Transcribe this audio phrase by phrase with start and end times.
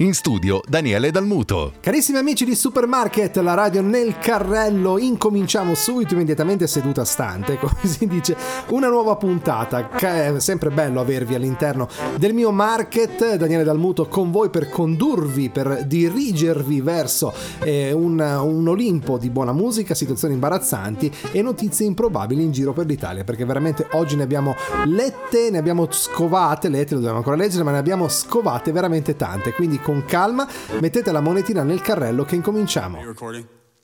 [0.00, 1.72] In studio Daniele Dalmuto.
[1.80, 8.06] Carissimi amici di Supermarket, la radio nel carrello, incominciamo subito immediatamente seduta stante, come si
[8.06, 8.36] dice,
[8.68, 9.88] una nuova puntata.
[9.88, 11.88] È sempre bello avervi all'interno
[12.18, 18.68] del mio market, Daniele Dalmuto con voi per condurvi, per dirigervi verso eh, un, un
[18.68, 23.86] Olimpo di buona musica, situazioni imbarazzanti e notizie improbabili in giro per l'Italia, perché veramente
[23.92, 28.08] oggi ne abbiamo lette, ne abbiamo scovate, lette lo dobbiamo ancora leggere, ma ne abbiamo
[28.08, 30.48] scovate veramente tante, quindi con calma,
[30.80, 32.98] mettete la monetina nel carrello che incominciamo.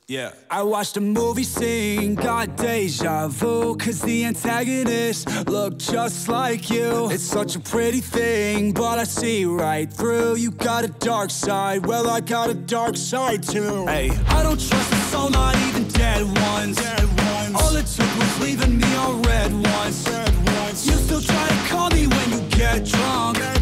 [0.07, 0.33] Yeah.
[0.51, 7.09] I watched a movie scene, got deja vu, cause the antagonist looked just like you.
[7.09, 10.39] It's such a pretty thing, but I see right through.
[10.39, 13.87] You got a dark side, well, I got a dark side too.
[13.87, 16.79] Hey, I don't trust a soul, not even dead ones.
[16.79, 17.55] Dead ones.
[17.55, 20.05] All it took was leaving me on red ones.
[20.09, 20.85] Red ones.
[20.85, 23.39] You still try to call me when you get drunk.
[23.39, 23.62] Get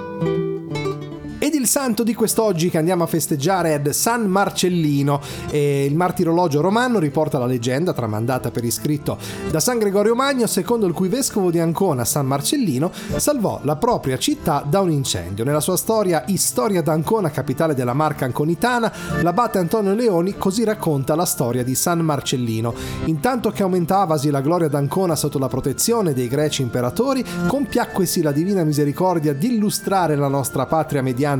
[1.53, 5.19] Ed il santo di quest'oggi che andiamo a festeggiare è San Marcellino.
[5.49, 9.17] E il martirologio romano riporta la leggenda tramandata per iscritto
[9.49, 14.17] da San Gregorio Magno, secondo il cui vescovo di Ancona, San Marcellino, salvò la propria
[14.17, 15.43] città da un incendio.
[15.43, 18.89] Nella sua storia Storia d'Ancona, capitale della Marca Anconitana,
[19.21, 22.73] l'abate Antonio Leoni così racconta la storia di San Marcellino.
[23.05, 28.63] Intanto che aumentavasi la gloria d'Ancona sotto la protezione dei greci imperatori, compiacquesi la divina
[28.63, 31.39] misericordia di illustrare la nostra patria mediante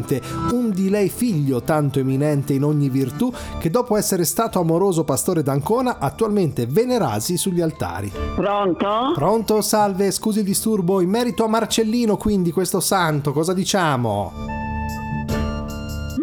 [0.52, 5.44] un di lei figlio tanto eminente in ogni virtù che dopo essere stato amoroso pastore
[5.44, 8.12] d'Ancona attualmente venerasi sugli altari.
[8.36, 9.12] Pronto?
[9.14, 14.32] Pronto, salve, scusi il disturbo, in merito a Marcellino quindi questo santo, cosa diciamo?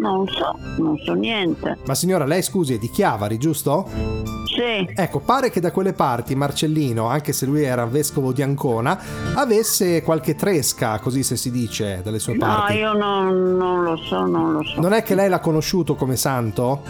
[0.01, 1.79] Non so, non so niente.
[1.85, 3.89] Ma signora, lei scusi, è di Chiavari, giusto?
[4.59, 8.99] Sì, Ecco, pare che da quelle parti Marcellino, anche se lui era vescovo di Ancona,
[9.35, 12.79] avesse qualche tresca, così se si dice, dalle sue no, parti.
[12.79, 14.81] io non, non lo so, non lo so.
[14.81, 16.83] Non è che lei l'ha conosciuto come santo?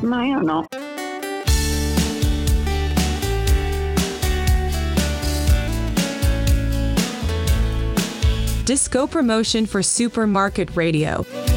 [0.00, 0.66] No, io no.
[8.64, 11.55] Disco promotion for Supermarket Radio.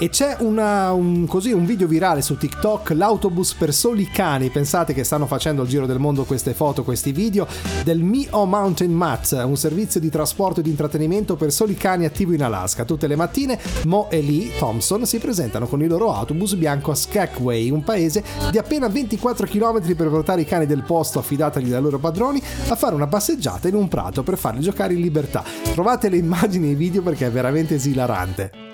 [0.00, 4.92] E c'è una- un, così, un video virale su TikTok, l'autobus per soli cani, pensate
[4.92, 7.46] che stanno facendo il giro del mondo queste foto, questi video,
[7.84, 12.34] del Mio Mountain Mats, un servizio di trasporto e di intrattenimento per soli cani attivo
[12.34, 12.84] in Alaska.
[12.84, 16.96] Tutte le mattine Mo e Lee Thompson si presentano con il loro autobus bianco a
[16.96, 21.80] Skagway, un paese di appena 24 km per portare i cani del posto affidatagli dai
[21.80, 25.44] loro padroni a fare una passeggiata in un prato per farli giocare in libertà.
[25.72, 28.73] Trovate le immagini e i video perché è veramente esilarante.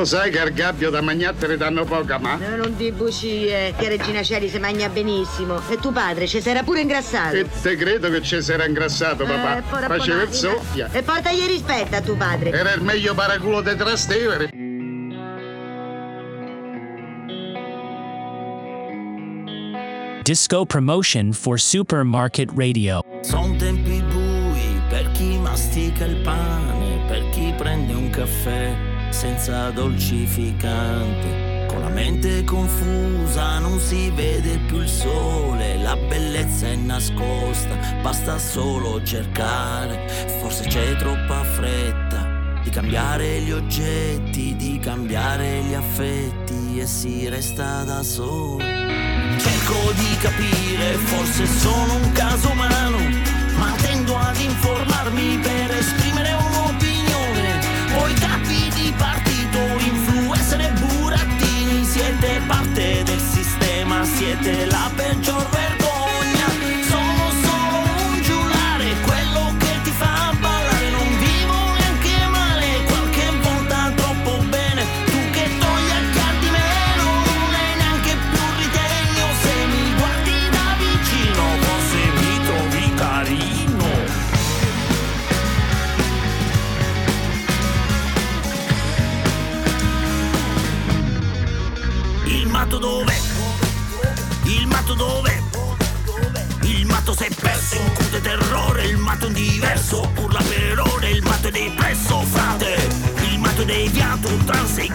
[0.00, 2.36] Lo sai che al gabbio da magnattere danno poca, ma?
[2.36, 5.60] No, non di bugie, che Regina Celi si mangia benissimo.
[5.68, 7.36] E tuo padre ci era pure ingrassato.
[7.36, 9.58] E te credo che ci era ingrassato, papà.
[9.58, 10.88] Eh, Faceva il soffia.
[10.90, 12.50] E portagli rispetto a tuo padre.
[12.50, 14.48] Era il meglio paraculo di Trastevere.
[20.22, 23.02] Disco promotion for Supermarket Radio.
[23.20, 31.66] Sono tempi bui per chi mastica il pane, per chi prende un caffè senza dolcificanti.
[31.66, 38.38] Con la mente confusa non si vede più il sole, la bellezza è nascosta, basta
[38.38, 40.08] solo cercare.
[40.40, 47.84] Forse c'è troppa fretta di cambiare gli oggetti, di cambiare gli affetti e si resta
[47.84, 48.64] da soli.
[49.38, 52.98] Cerco di capire, forse sono un caso umano,
[53.58, 56.09] ma tendo ad informarmi per esprimere
[62.70, 65.79] parte del sistema, siete la peggior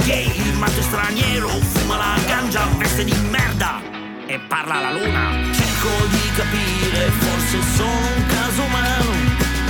[0.03, 3.81] gay, il matto straniero, fuma la ganja, veste di merda
[4.27, 5.53] e parla alla luna.
[5.53, 9.11] Cerco di capire, forse sono un caso umano,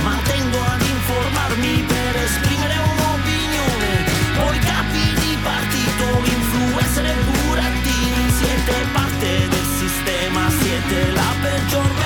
[0.02, 3.90] ma tendo ad informarmi per esprimere un'opinione.
[4.36, 12.05] Voi capi di partito, influencer e burattini, siete parte del sistema, siete la peggior vergogna.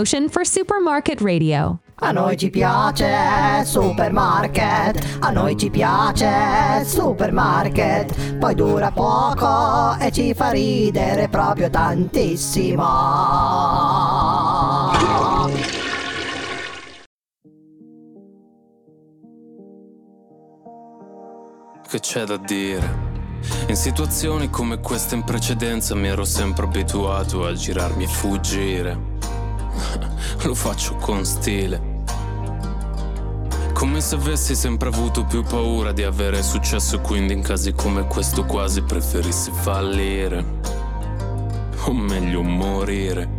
[0.00, 1.80] Promotion for Supermarket Radio.
[1.96, 10.32] A noi ci piace supermarket, a noi ci piace supermarket, poi dura poco e ci
[10.32, 12.84] fa ridere proprio tantissimo.
[21.86, 23.08] Che c'è da dire?
[23.66, 29.09] In situazioni come queste in precedenza mi ero sempre abituato a girarmi e fuggire.
[30.44, 31.98] Lo faccio con stile.
[33.72, 38.06] Come se avessi sempre avuto più paura di avere successo e quindi in casi come
[38.06, 40.44] questo quasi preferissi fallire.
[41.84, 43.38] O meglio morire.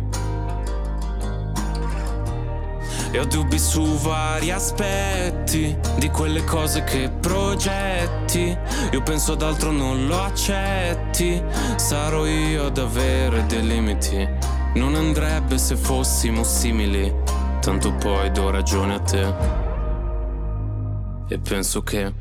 [3.12, 8.56] E ho dubbi su vari aspetti di quelle cose che progetti.
[8.90, 11.40] Io penso ad altro non lo accetti.
[11.76, 14.28] Sarò io ad avere dei limiti.
[14.74, 17.14] Non andrebbe se fossimo simili.
[17.60, 19.34] Tanto poi do ragione a te.
[21.28, 22.12] E penso che.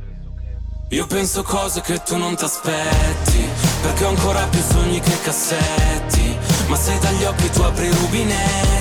[0.89, 3.47] Io penso cose che tu non ti aspetti.
[3.81, 6.37] Perché ho ancora più sogni che cassetti.
[6.67, 8.80] Ma se dagli occhi tu apri i rubinetti.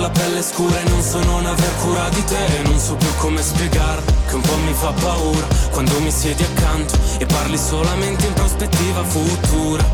[0.00, 2.62] La pelle scura e non so non aver cura di te.
[2.64, 6.96] Non so più come spiegare che un po' mi fa paura Quando mi siedi accanto
[7.18, 9.84] e parli solamente in prospettiva futura.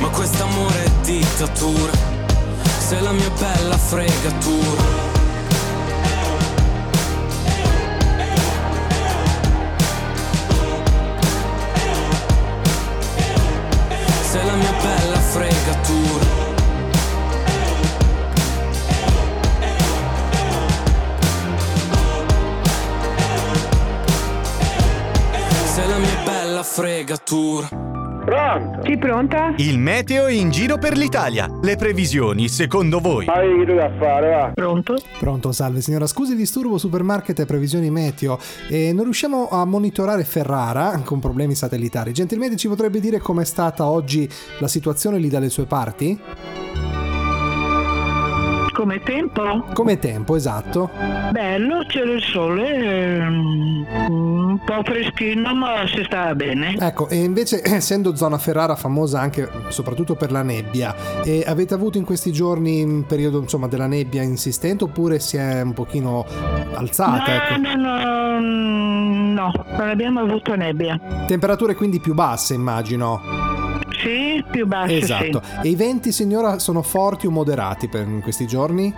[0.00, 1.92] Ma quest'amore è dittatura
[2.78, 4.82] Sei la mia bella fregatura.
[14.30, 14.73] Sei la mia
[26.74, 27.68] fregatura
[28.24, 28.80] Pronto?
[28.82, 29.54] Sì, pronta?
[29.58, 31.48] Il meteo in giro per l'Italia.
[31.62, 33.26] Le previsioni, secondo voi?
[33.26, 34.50] Ma che devo fare, va?
[34.54, 34.96] Pronto?
[35.20, 36.06] Pronto, salve signora.
[36.06, 38.38] Scusi disturbo supermarket e previsioni meteo.
[38.68, 42.12] E non riusciamo a monitorare Ferrara con problemi satellitari.
[42.12, 44.28] Gentilmente ci potrebbe dire com'è stata oggi
[44.58, 46.18] la situazione lì dalle sue parti?
[48.74, 49.66] Come tempo?
[49.72, 50.90] Come tempo, esatto.
[51.30, 56.76] Bello, c'era il sole, ehm, un po' freschino, ma si stava bene.
[56.80, 61.98] Ecco, e invece essendo zona Ferrara famosa anche soprattutto per la nebbia, e avete avuto
[61.98, 66.26] in questi giorni un periodo insomma della nebbia insistente oppure si è un pochino
[66.74, 67.32] alzata?
[67.32, 67.60] ecco?
[67.60, 70.98] No, no, no, no, non abbiamo avuto nebbia.
[71.28, 73.53] Temperature quindi più basse immagino.
[74.04, 75.42] Sì, più basse, Esatto.
[75.42, 75.66] sì.
[75.66, 78.92] E i venti signora sono forti o moderati per in questi giorni?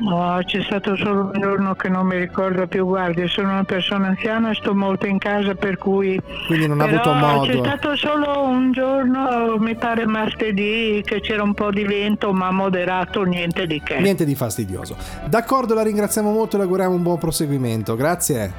[0.00, 4.06] No, c'è stato solo un giorno che non mi ricordo più, guardi, sono una persona
[4.06, 6.18] anziana sto molto in casa per cui...
[6.46, 7.46] Quindi non ha avuto modo.
[7.50, 12.50] C'è stato solo un giorno, mi pare martedì, che c'era un po' di vento ma
[12.50, 13.98] moderato, niente di che.
[13.98, 14.96] Niente di fastidioso.
[15.26, 17.94] D'accordo, la ringraziamo molto e le auguriamo un buon proseguimento.
[17.94, 18.52] Grazie.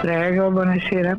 [0.00, 1.16] Prego, buonasera.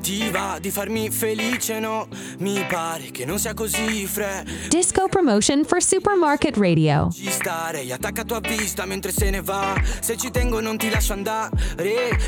[0.00, 2.08] Ti va di farmi felice, no?
[2.38, 4.46] Mi pare che non sia così fre.
[4.68, 7.10] Disco promotion for Supermarket Radio.
[7.12, 9.74] Ci starei attaccato a vista mentre se ne va.
[10.00, 11.50] Se ci tengo non ti lascio andare.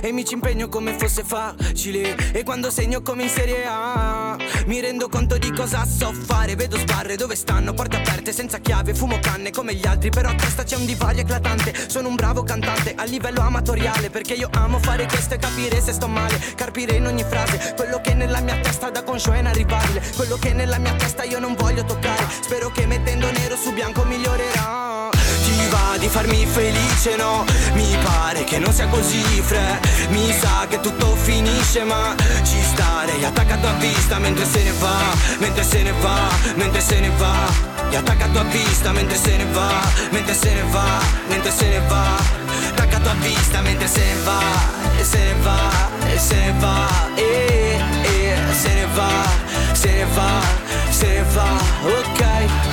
[0.02, 2.14] E mi ci impegno come fosse facile.
[2.32, 6.54] E quando segno come in Serie A, mi rendo conto di cosa so fare.
[6.54, 8.94] Vedo sbarre dove stanno, porte aperte senza chiave.
[8.94, 11.72] Fumo canne come gli altri, però a testa c'è un divario eclatante.
[11.88, 14.10] Sono un bravo cantante a livello amatoriale.
[14.10, 16.38] Perché io amo fare questo e capire se sto male.
[16.54, 20.02] Carpire in ogni frase quello che nella mia testa da conscio è inarrivabile.
[20.16, 22.26] Quello che nella mia testa io non voglio toccare.
[22.42, 25.10] Spero che mettendo nero su bianco migliorerà.
[25.44, 27.44] Ti va di farmi felice, no?
[27.74, 29.80] Mi pare che non sia così fre.
[30.10, 34.96] Mi sa che tutto finisce, ma ci starei attaccato a vista mentre se ne va,
[35.38, 37.70] mentre se ne va, mentre se ne va.
[37.90, 39.70] E attaccato a vista mentre se ne va,
[40.10, 42.41] mentre se ne va, mentre se ne va.
[43.02, 44.40] Attaccato a vista mentre se ne va,
[44.98, 45.70] e se va,
[46.06, 49.10] e se va, e, e se ne va,
[49.72, 50.40] se ne va,
[50.90, 52.20] se ne va, ok.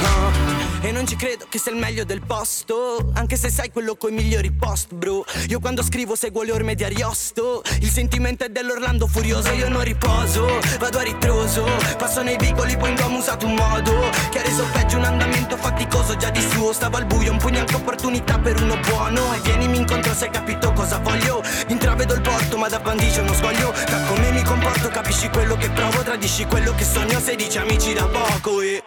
[0.03, 0.58] uh.
[0.81, 3.11] E non ci credo che sia il meglio del posto.
[3.13, 5.25] Anche se sai quello coi migliori post bro.
[5.49, 7.61] Io quando scrivo seguo le orme di Ariosto.
[7.81, 9.51] Il sentimento è dell'Orlando furioso.
[9.51, 10.47] Io non riposo,
[10.79, 11.65] vado a ritroso.
[11.97, 14.09] Passo nei vicoli, poi ho usato un modo.
[14.31, 16.71] Che ha reso peggio un andamento faticoso Già di suo.
[16.71, 19.33] Stavo al buio, un pugno anche opportunità per uno buono.
[19.35, 21.43] E vienimi incontro se hai capito cosa voglio.
[21.67, 23.73] Intravedo il porto ma da bandicio non sbaglio.
[23.85, 27.19] Da come mi comporto capisci quello che provo Tradisci quello che sogno.
[27.19, 28.81] Se dici amici da poco E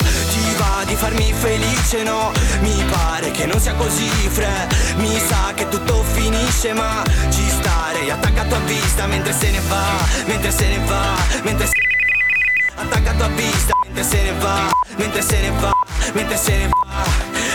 [0.52, 5.52] ti va di farmi felice no Mi pare che non sia così fre Mi sa
[5.54, 9.84] che tutto finisce ma ci starei attaccato a vista mentre se ne va
[10.26, 11.72] Mentre se ne va Mentre se
[12.74, 15.72] Attaccato a vista mentre se ne va Mentre se ne va
[16.12, 17.04] Mentre se ne va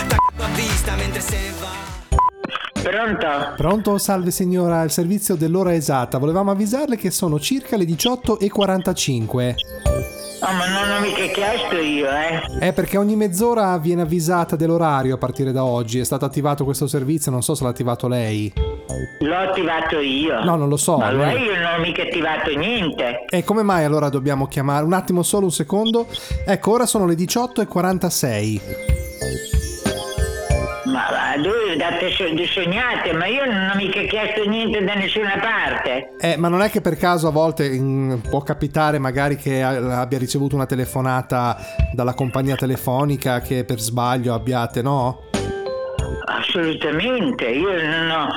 [0.02, 1.86] Attaccato a vista mentre se ne va
[2.80, 3.26] Pronto?
[3.56, 3.98] Pronto?
[3.98, 6.16] Salve signora, il servizio dell'ora esatta.
[6.16, 10.17] Volevamo avvisarle che sono circa le 18.45.
[10.40, 12.58] Oh, ma non ho mica chiesto io, eh.
[12.60, 15.98] È perché ogni mezz'ora viene avvisata dell'orario a partire da oggi.
[15.98, 18.52] È stato attivato questo servizio, non so se l'ha attivato lei.
[19.20, 20.44] L'ho attivato io.
[20.44, 20.98] No, non lo so.
[20.98, 23.24] Ma lei- io non ho mica attivato niente.
[23.28, 24.84] E come mai allora dobbiamo chiamare?
[24.84, 26.06] Un attimo solo, un secondo.
[26.46, 29.57] Ecco, ora sono le 18.46.
[31.42, 32.10] Voi date
[32.46, 36.10] sognate, ma io non ho mica chiesto niente da nessuna parte.
[36.20, 40.18] Eh, ma non è che per caso a volte mm, può capitare magari che abbia
[40.18, 41.56] ricevuto una telefonata
[41.92, 45.22] dalla compagnia telefonica che per sbaglio abbiate, no?
[46.26, 48.28] Assolutamente, io non ho,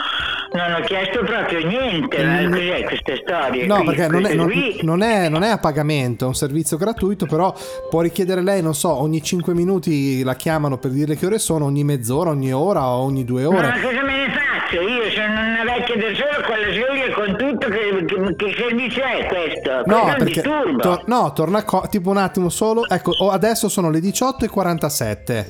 [0.54, 2.24] non ho chiesto proprio niente.
[2.24, 2.52] Ma Mm.
[2.52, 3.66] cos'è questa storia?
[3.66, 3.86] No, qui?
[3.86, 7.54] perché non è, non- non è- non è a pagamento, è un servizio gratuito, però
[7.90, 11.66] può richiedere lei, non so, ogni 5 minuti la chiamano per dirle che ore sono,
[11.66, 13.80] ogni mezz'ora, ogni ora o ogni due Ma ore.
[13.82, 14.82] cosa me ne faccio?
[14.82, 17.68] Io sono una vecchia sola con la sveglia con tutto.
[17.68, 19.72] Che, che- che servizio è questo?
[19.86, 22.88] No, questo perché to- no, torna a co- tipo un attimo solo.
[22.88, 25.46] Ecco, adesso sono le 18.47.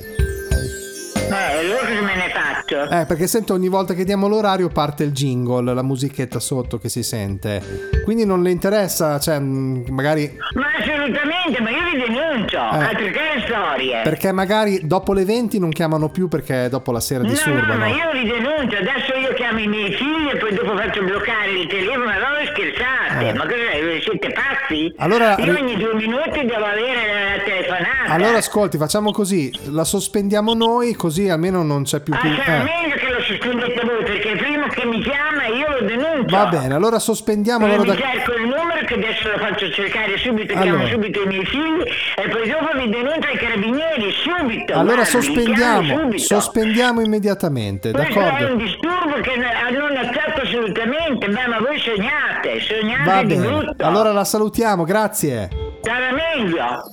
[1.30, 2.31] Eh, allora cosa me ne
[2.62, 2.82] faccio?
[2.90, 6.88] Eh, perché sento ogni volta che diamo l'orario parte il jingle, la musichetta sotto che
[6.88, 7.62] si sente.
[8.04, 10.36] Quindi non le interessa, cioè, mh, magari.
[10.54, 12.56] Ma assolutamente, ma io vi denuncio.
[12.56, 12.84] Eh.
[12.84, 14.00] Altre che storie.
[14.02, 17.78] Perché magari dopo le 20 non chiamano più perché dopo la sera No, no, disturbano.
[17.78, 21.50] ma io vi denuncio, adesso io chiamo i miei figli e poi dopo faccio bloccare
[21.50, 24.92] il telefono, ma voi scherzate, ma cosa siete pazzi?
[24.96, 28.12] Allora, Io ogni due minuti devo avere la telefonata.
[28.12, 32.12] Allora ascolti, facciamo così, la sospendiamo noi così almeno non c'è più...
[32.14, 32.34] Ah, più...
[32.34, 32.64] Sarà eh.
[32.64, 36.36] meglio che lo sospendete voi perché prima che mi chiama io lo denuncio.
[36.36, 37.64] Va bene, allora sospendiamo...
[37.66, 37.96] Allora da...
[37.96, 38.46] cerco il
[38.84, 40.64] che adesso lo faccio cercare subito, allora.
[40.70, 41.82] chiamo subito i miei figli
[42.16, 44.72] e poi dopo mi denuncia ai carabinieri subito.
[44.72, 46.22] Allora guardi, sospendiamo, subito.
[46.24, 48.46] sospendiamo immediatamente, Questo d'accordo?
[48.46, 53.34] è un disturbo che non ah, accetto assolutamente, beh, ma voi sognate, sognate Va di
[53.34, 53.46] bene.
[53.46, 53.84] brutto.
[53.84, 55.48] Allora la salutiamo, grazie.
[55.82, 56.90] Sarà meglio.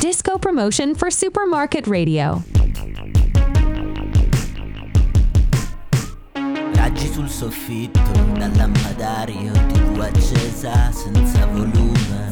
[0.00, 2.42] Disco promotion for Supermarket Radio.
[7.02, 12.30] Appoggi sul soffitto dal lampadario tv accesa senza volume.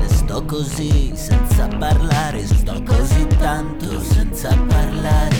[0.00, 5.36] E sto così senza parlare, sto così tanto senza parlare.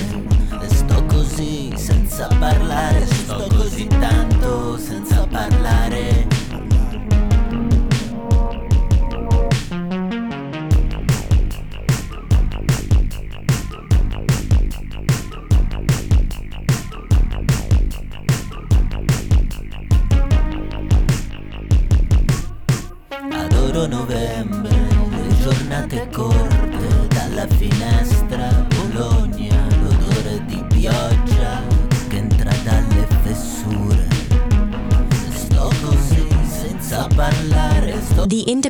[0.61, 6.38] E sto così senza parlare, sto così tanto senza parlare.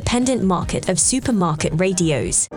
[0.09, 2.47] independent market of supermarket radios.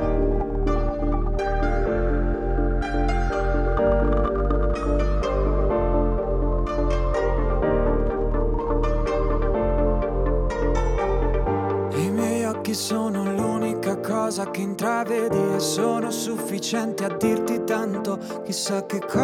[12.72, 19.21] sono l'unica cosa che intravedi e sono sufficiente a dirti tanto chissà che cosa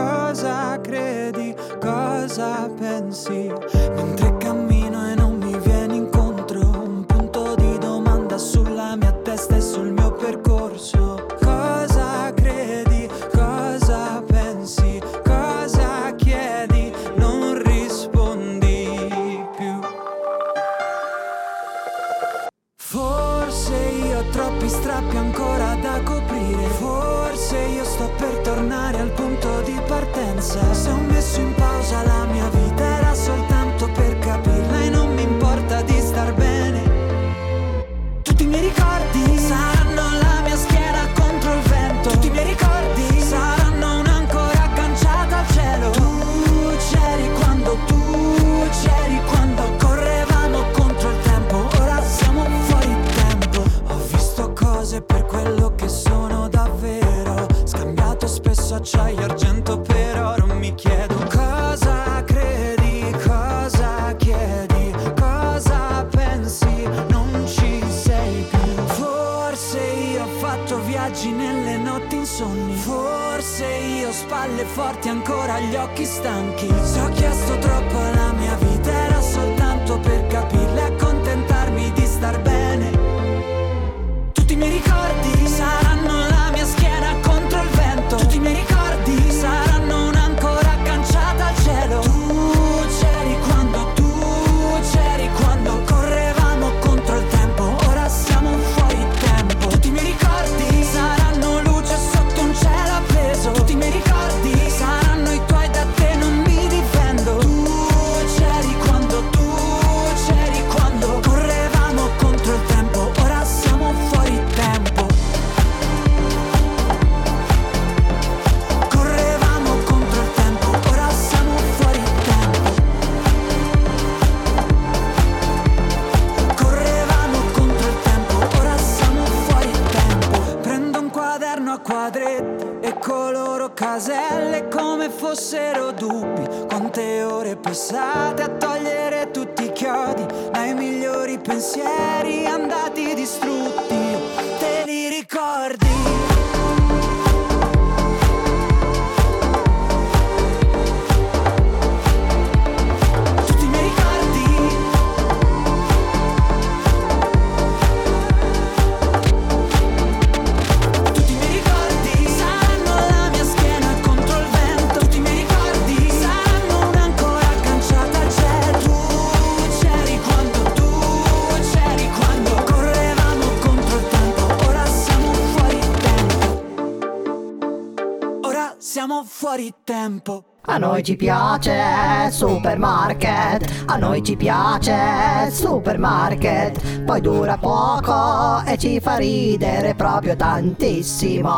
[180.99, 189.17] noi ci piace Supermarket, a noi ci piace Supermarket, poi dura poco e ci fa
[189.17, 191.51] ridere proprio tantissimo.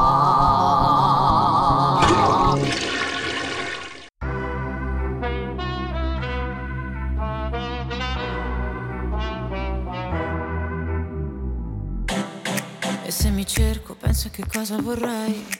[13.05, 15.60] E se mi cerco, penso a che cosa vorrei.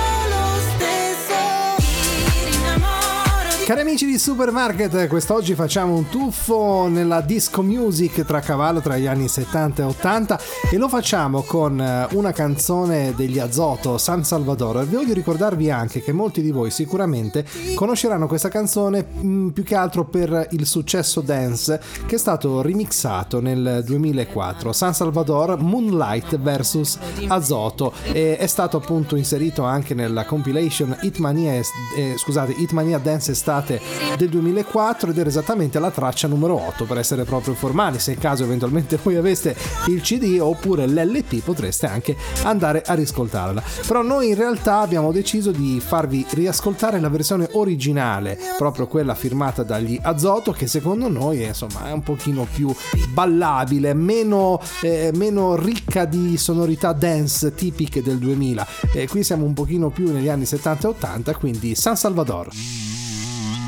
[3.63, 9.05] Cari amici di Supermarket, quest'oggi facciamo un tuffo nella disco music tra cavallo tra gli
[9.05, 10.39] anni 70 e 80
[10.71, 14.85] e lo facciamo con eh, una canzone degli Azoto, San Salvador.
[14.87, 17.45] Voglio ricordarvi anche che molti di voi sicuramente
[17.75, 23.39] conosceranno questa canzone mh, più che altro per il successo dance che è stato remixato
[23.39, 24.73] nel 2004.
[24.73, 26.97] San Salvador Moonlight vs
[27.27, 33.81] Azoto e è stato appunto inserito anche nella compilation Hitmania, eh, scusate, Hitmania Dance Estate
[34.17, 37.99] del 2004 ed era esattamente la traccia numero 8 per essere proprio formali.
[37.99, 39.55] Se in caso eventualmente voi aveste
[39.87, 43.61] il CD oppure l'LP potreste anche andare a riscoltarla.
[43.85, 49.63] Però noi in realtà abbiamo deciso di farvi riascoltare la versione originale, proprio quella firmata
[49.63, 52.73] dagli Azoto, che secondo noi insomma è un pochino più
[53.09, 58.65] ballabile, meno, eh, meno ricca di sonorità dance tipiche del 2000.
[58.93, 62.49] E qui siamo un pochino più negli anni 70 e 80, quindi San Salvador.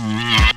[0.06, 0.53] Yeah.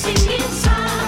[0.00, 0.99] Sing inside.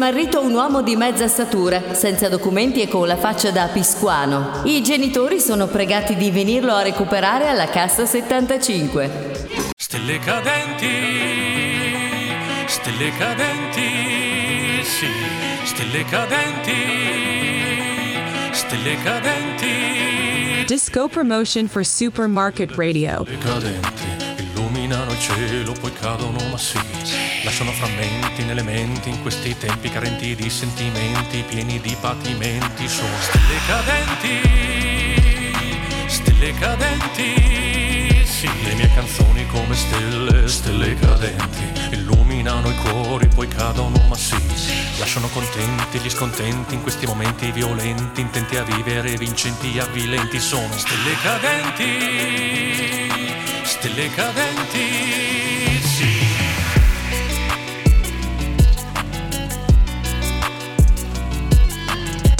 [0.00, 4.62] Smarrito un uomo di mezza statura, senza documenti e con la faccia da piscuano.
[4.64, 9.72] I genitori sono pregati di venirlo a recuperare alla cassa 75.
[9.76, 10.88] Stelle cadenti,
[12.64, 15.06] stelle cadenti, sì,
[15.64, 16.72] stelle cadenti,
[18.52, 20.64] stelle cadenti.
[20.66, 23.22] Disco promotion for Supermarket Radio.
[23.26, 24.04] Stelle cadenti,
[24.38, 26.78] illuminano il cielo, poi cadono, ma sì,
[27.42, 32.88] lasciano frammenti nelle menti in questi tempi carenti di sentimenti, pieni di patimenti.
[32.88, 34.40] Sono stelle cadenti,
[36.06, 44.04] stelle cadenti, sì, le mie canzoni come stelle, stelle cadenti, illuminano i cuori, poi cadono,
[44.08, 44.36] ma sì,
[44.98, 50.38] lasciano contenti gli scontenti in questi momenti violenti, intenti a vivere, vincenti e avvilenti.
[50.40, 51.88] Sono stelle cadenti,
[53.62, 55.19] stelle cadenti,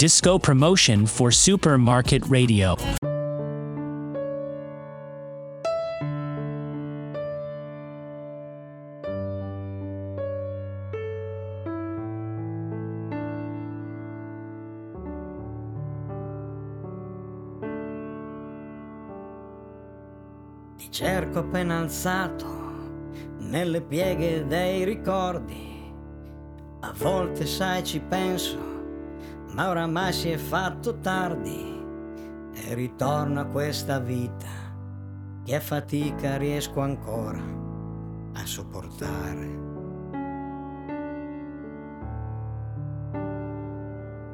[0.01, 2.75] Disco promotion for Supermarket Radio.
[20.77, 22.47] Ti cerco appena alzato
[23.37, 25.93] nelle pieghe dei ricordi.
[26.79, 28.70] A volte sai ci penso,
[29.53, 31.83] ma oramai si è fatto tardi
[32.53, 34.47] e ritorno a questa vita
[35.43, 37.41] che a fatica riesco ancora
[38.33, 39.59] a sopportare.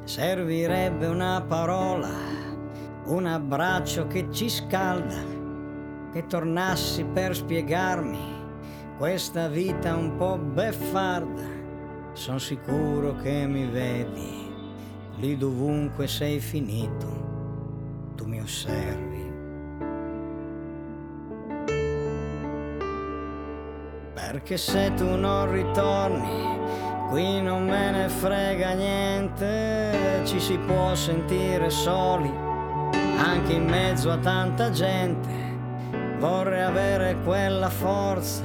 [0.04, 2.08] Servirebbe una parola,
[3.06, 5.36] un abbraccio che ci scalda,
[6.12, 8.36] che tornassi per spiegarmi
[8.96, 11.56] questa vita un po' beffarda.
[12.12, 14.47] Sono sicuro che mi vedi
[15.18, 19.26] lì dovunque sei finito, tu mi osservi.
[24.14, 26.58] Perché se tu non ritorni,
[27.08, 32.30] qui non me ne frega niente, ci si può sentire soli,
[33.16, 35.46] anche in mezzo a tanta gente.
[36.18, 38.44] Vorrei avere quella forza,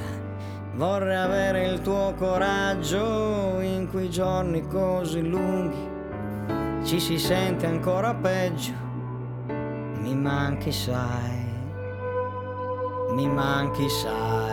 [0.74, 5.93] vorrei avere il tuo coraggio in quei giorni così lunghi.
[6.84, 8.74] Ci si sente ancora peggio,
[10.00, 11.44] mi manchi sai,
[13.14, 14.43] mi manchi sai.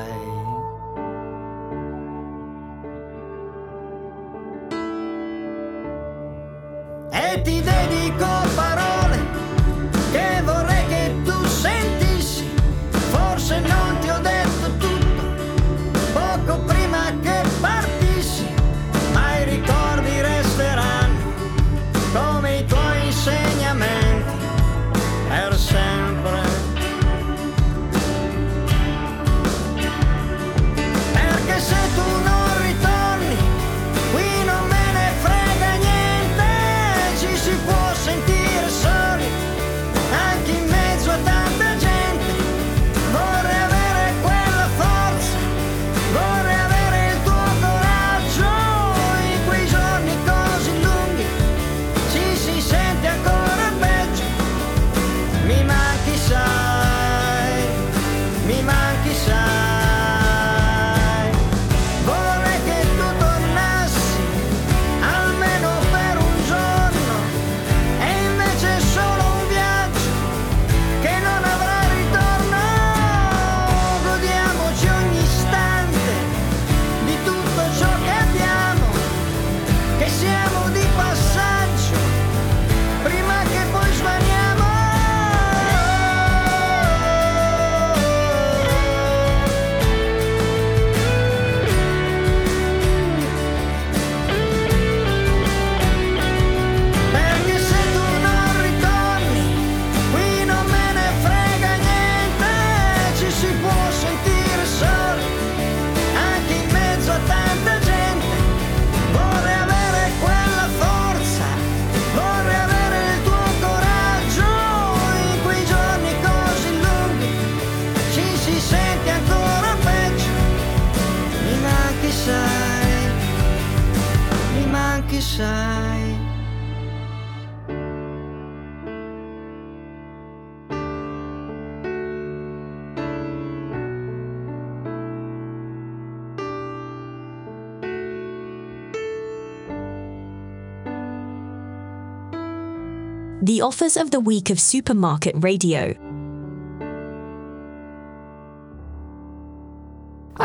[143.44, 146.11] The offers of the week of Supermarket Radio.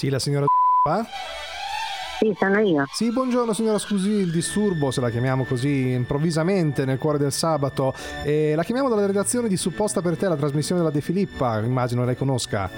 [0.00, 0.46] Sì, la signora
[0.82, 1.04] qua?
[2.20, 2.84] Sì, sono io.
[2.92, 7.94] Sì, buongiorno signora, scusi il disturbo, se la chiamiamo così improvvisamente nel cuore del sabato.
[8.24, 12.04] Eh, la chiamiamo dalla redazione di Supposta per te, la trasmissione della De Filippa, immagino
[12.04, 12.68] lei conosca.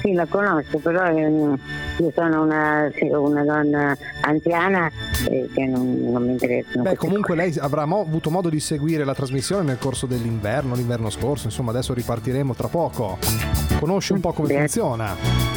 [0.00, 4.90] Sì, la conosco, però eh, io sono una, una donna anziana
[5.28, 6.82] eh, che non, non mi interessano.
[6.82, 11.10] Beh, comunque lei avrà mo- avuto modo di seguire la trasmissione nel corso dell'inverno, l'inverno
[11.10, 13.18] scorso, insomma adesso ripartiremo tra poco.
[13.78, 14.58] Conosce un po' come Beh.
[14.58, 15.47] funziona.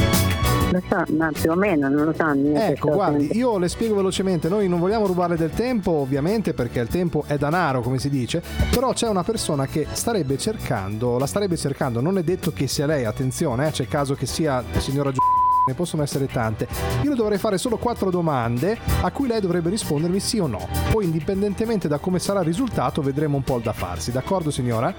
[0.72, 4.48] Lo so, ma più o meno, non lo niente, Ecco, guardi, io le spiego velocemente,
[4.48, 8.42] noi non vogliamo rubarle del tempo, ovviamente, perché il tempo è danaro, come si dice,
[8.70, 12.86] però c'è una persona che starebbe cercando, la starebbe cercando, non è detto che sia
[12.86, 15.31] lei, attenzione, eh, c'è caso che sia signora Giu-
[15.66, 16.66] ne possono essere tante.
[17.02, 20.68] Io le dovrei fare solo quattro domande a cui lei dovrebbe rispondermi sì o no.
[20.90, 24.10] Poi, indipendentemente da come sarà il risultato, vedremo un po' il da farsi.
[24.12, 24.92] D'accordo, signora?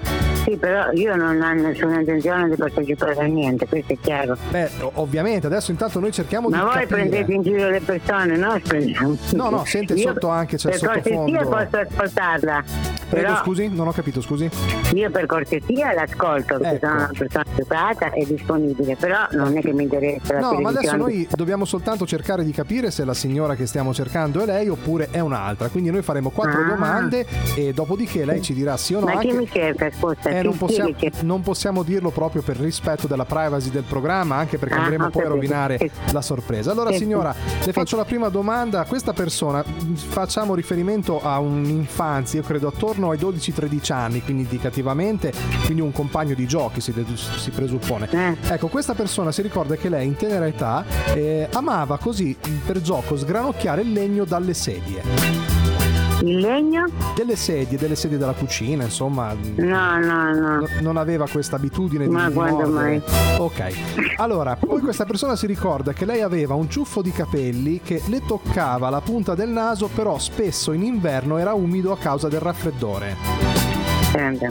[0.44, 4.36] Sì, però io non ho nessuna intenzione di partecipare a niente, questo è chiaro.
[4.50, 6.86] Beh, ovviamente, adesso intanto noi cerchiamo Ma di voi capire.
[6.86, 8.52] prendete in giro le persone, no?
[9.32, 11.48] No, no, sente, Io sotto anche c'è il Per cortesia sottofondo.
[11.48, 12.64] posso ascoltarla.
[13.08, 14.48] Prego, però scusi, non ho capito, scusi.
[14.94, 16.86] io per cortesia l'ascolto, perché Ecco.
[16.86, 20.68] sono una persona educata e disponibile, però non è che mi interessa la No, ma
[20.70, 24.68] adesso noi dobbiamo soltanto cercare di capire se la signora che stiamo cercando è lei
[24.68, 25.68] oppure è un'altra.
[25.68, 26.68] Quindi noi faremo quattro Ah.
[26.68, 29.06] domande e dopodiché lei ci dirà sì o no.
[29.06, 30.28] Ma chi anche- mi cerca, scusa?
[30.30, 34.36] Eh, Chi- non, chi possiamo, non possiamo dirlo proprio per rispetto della privacy del programma,
[34.36, 35.90] anche perché Ah, andremo poi a rovinare Sì.
[36.12, 36.70] la sorpresa.
[36.72, 37.34] Allora, Sì, signora,
[37.64, 38.84] le faccio la prima domanda.
[38.84, 45.32] Questa persona, facciamo riferimento a un'infanzia, io credo attorno ai 12-13 anni, quindi indicativamente,
[45.64, 46.92] quindi un compagno di giochi si,
[47.36, 48.08] si presuppone.
[48.10, 48.36] Eh.
[48.54, 50.84] Ecco, questa persona si ricorda che lei in tenera età
[51.14, 55.02] eh, amava così mh, per gioco sgranocchiare il legno dalle sedie.
[56.22, 56.86] Il legno?
[57.14, 59.34] Delle sedie, delle sedie della cucina, insomma.
[59.56, 60.56] No, no, no.
[60.60, 63.02] No- non aveva questa abitudine di Ma di quando mordere.
[63.06, 63.38] mai?
[63.38, 63.72] Ok.
[64.16, 68.22] Allora, poi questa persona si ricorda che lei aveva un ciuffo di capelli che le
[68.24, 73.16] toccava la punta del naso, però spesso in inverno era umido a causa del raffreddore.
[74.12, 74.50] Senta,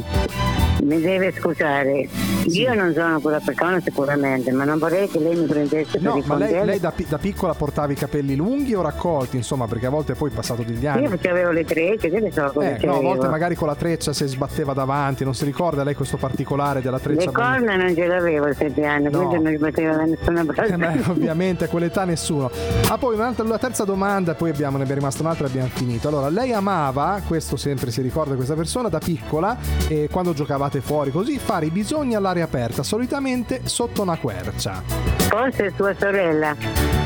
[0.83, 2.07] mi deve scusare.
[2.45, 6.23] Io non sono quella persona sicuramente, ma non vorrei che lei mi prendesse No, per
[6.27, 9.85] ma lei, lei da, pi- da piccola portava i capelli lunghi o raccolti, insomma, perché
[9.85, 11.03] a volte poi passato degli anni.
[11.03, 13.67] Io perché avevo le trecce, che ne so cosa Eh, no, a volte magari con
[13.67, 17.25] la treccia si sbatteva davanti, non si ricorda lei questo particolare della treccia?
[17.25, 19.27] Le corna non ce l'avevo a sette anni, No.
[19.27, 20.73] quindi non sbatteva da nessuna parte.
[20.73, 22.49] Eh, beh, ovviamente a quell'età nessuno.
[22.89, 26.07] Ah, poi un'altra, la terza domanda, poi abbiamo, ne è rimasta un'altra e abbiamo finito.
[26.09, 29.57] Allora, lei amava, questo sempre si ricorda questa persona, da piccola,
[29.87, 30.33] e quando
[30.73, 34.81] giocavate fuori così, fare i bisogni all'aria aperta, solitamente sotto una quercia.
[35.29, 36.55] Forse sua sorella.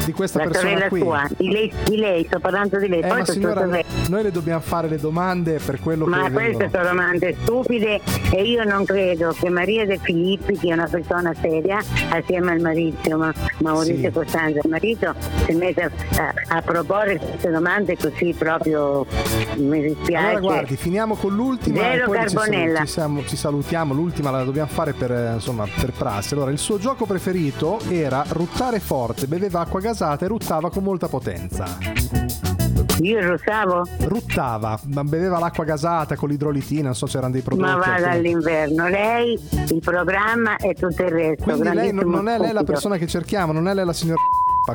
[0.05, 1.01] Di questa la persona qui.
[1.01, 1.27] sua.
[1.35, 3.01] Di lei, di lei, sto parlando di lei.
[3.01, 6.51] Eh, ma Forse signora, noi le dobbiamo fare le domande per quello Ma che queste
[6.51, 6.69] vengono.
[6.71, 7.99] sono domande stupide
[8.31, 12.61] e io non credo che Maria De Filippi, che è una persona seria, assieme al
[12.61, 14.11] marito, ma Maurizio Sì.
[14.11, 15.13] Costanzo, il marito,
[15.45, 15.81] si mette
[16.15, 19.05] a, a proporre queste domande così proprio
[19.57, 20.25] mi dispiace.
[20.25, 22.79] Allora guardi, finiamo con l'ultima Zero Carbonella.
[22.81, 23.55] ci siamo- ci salutiamo,
[23.93, 26.33] l'ultima la dobbiamo fare per, eh, insomma, per prassi.
[26.33, 31.07] Allora, il suo gioco preferito era ruttare forte, beveva acqua gasata e ruttava con molta
[31.07, 31.65] potenza.
[33.01, 33.85] Io russavo?
[34.05, 37.69] Ruttava, ma beveva l'acqua gasata con l'idrolitina, non so se erano dei prodotti.
[37.69, 39.39] Ma vada alcuni- all'inverno, lei,
[39.69, 41.43] il programma e tutto il resto.
[41.43, 44.17] Quindi lei non, non è lei la persona che cerchiamo, non è lei la signora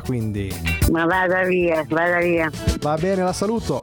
[0.03, 0.51] quindi
[0.91, 2.49] Ma vada via, vada via.
[2.79, 3.81] va bene, la saluto.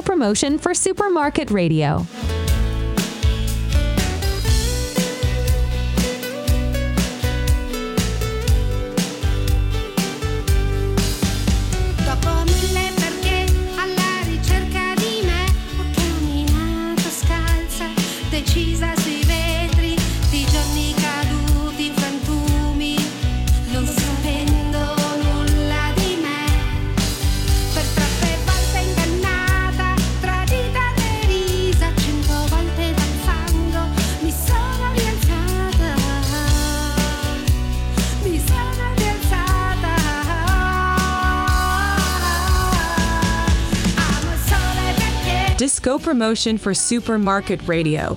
[0.00, 2.06] Promotion for Supermarket Radio.
[45.82, 48.16] Disco promotion for Supermarket Radio.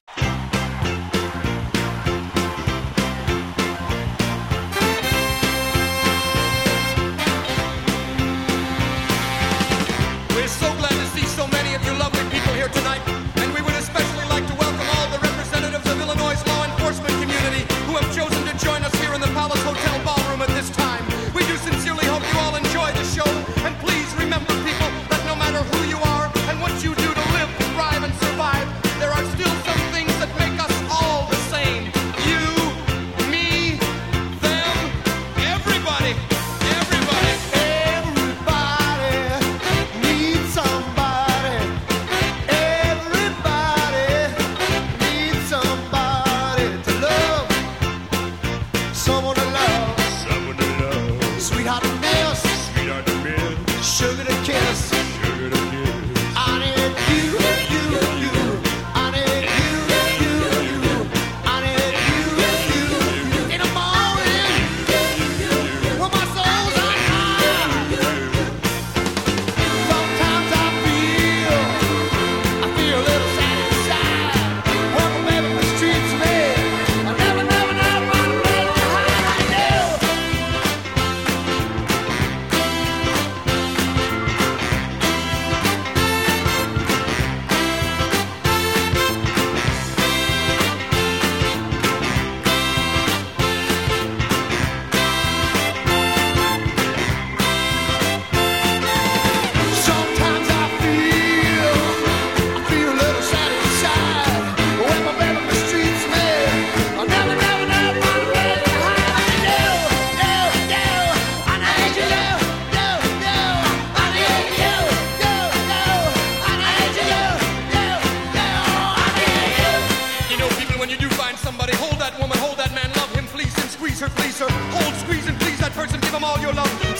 [124.09, 124.39] Please.
[124.39, 125.99] Hold, squeeze, and please that person.
[125.99, 126.94] Give them all your love.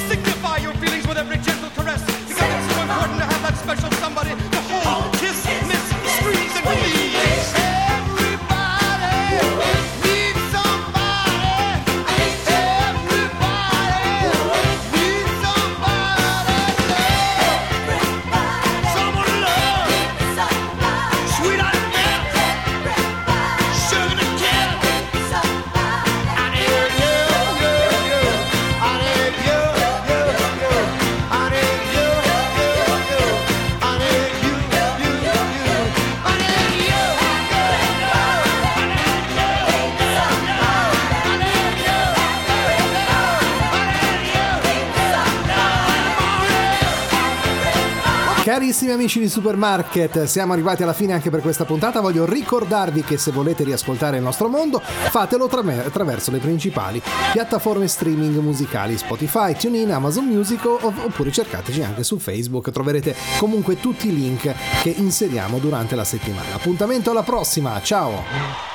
[48.56, 52.00] Carissimi amici di Supermarket, siamo arrivati alla fine anche per questa puntata.
[52.00, 57.02] Voglio ricordarvi che se volete riascoltare il nostro mondo, fatelo attraverso le principali
[57.34, 62.72] piattaforme streaming musicali Spotify, TuneIn, Amazon Music oppure cercateci anche su Facebook.
[62.72, 64.50] Troverete comunque tutti i link
[64.82, 66.56] che inseriamo durante la settimana.
[66.56, 68.75] Appuntamento alla prossima, ciao!